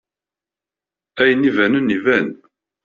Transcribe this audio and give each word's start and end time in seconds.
Ayen 1.21 1.47
ibanen 1.49 1.87
iban! 1.97 2.27